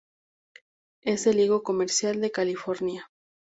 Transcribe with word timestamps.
Es 1.03 1.27
el 1.27 1.39
higo 1.39 1.61
comercial 1.61 2.21
de 2.21 2.31
California. 2.31 3.11